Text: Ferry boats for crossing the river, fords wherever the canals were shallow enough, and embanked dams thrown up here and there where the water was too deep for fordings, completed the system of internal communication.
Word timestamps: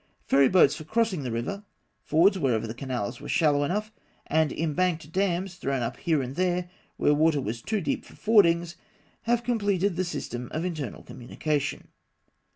Ferry 0.25 0.49
boats 0.49 0.75
for 0.75 0.83
crossing 0.83 1.21
the 1.21 1.31
river, 1.31 1.63
fords 2.01 2.39
wherever 2.39 2.65
the 2.65 2.73
canals 2.73 3.21
were 3.21 3.29
shallow 3.29 3.63
enough, 3.63 3.91
and 4.25 4.51
embanked 4.51 5.11
dams 5.11 5.57
thrown 5.57 5.83
up 5.83 5.97
here 5.97 6.23
and 6.23 6.35
there 6.35 6.71
where 6.97 7.09
the 7.11 7.15
water 7.15 7.39
was 7.39 7.61
too 7.61 7.79
deep 7.81 8.03
for 8.03 8.15
fordings, 8.15 8.77
completed 9.43 9.97
the 9.97 10.03
system 10.03 10.47
of 10.53 10.65
internal 10.65 11.03
communication. 11.03 11.89